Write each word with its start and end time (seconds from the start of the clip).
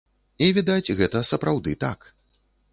І 0.45 0.47
відаць, 0.57 0.95
гэта 1.03 1.23
сапраўды 1.33 1.79
так. 1.87 2.11